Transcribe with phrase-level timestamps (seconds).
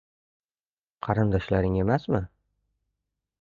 [1.07, 2.23] —Qarindoshlaring emasmi?